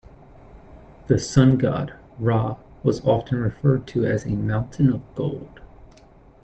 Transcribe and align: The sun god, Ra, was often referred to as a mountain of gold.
The 1.05 1.19
sun 1.19 1.57
god, 1.59 1.93
Ra, 2.17 2.55
was 2.81 3.01
often 3.05 3.37
referred 3.37 3.85
to 3.89 4.03
as 4.03 4.25
a 4.25 4.29
mountain 4.29 4.91
of 4.91 5.01
gold. 5.13 5.59